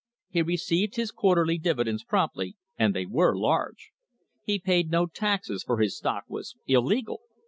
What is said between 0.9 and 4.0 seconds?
his quarterly divi dends promptly, and they were large!